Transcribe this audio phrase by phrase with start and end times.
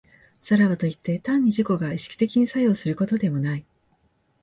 [0.41, 3.65] さらばといって、単に自己が意識的に作用することでもない。